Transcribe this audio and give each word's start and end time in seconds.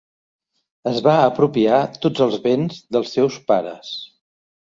Es 0.91 0.95
va 1.07 1.17
apropiar 1.25 1.81
tots 2.07 2.25
els 2.27 2.39
béns 2.47 2.79
dels 2.97 3.13
seus 3.19 3.39
pares. 3.51 3.95